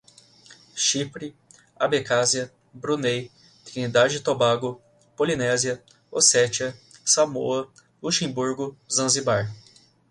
Chipre, 0.75 1.35
Abecásia, 1.75 2.51
Brunei, 2.73 3.29
Trinidad 3.63 4.11
e 4.11 4.19
Tobago, 4.19 4.81
Polinésia, 5.15 5.83
Ossétia, 6.09 6.75
Samoa, 7.05 7.71
Luxemburgo, 8.01 8.75
Zanzibar 8.91 9.53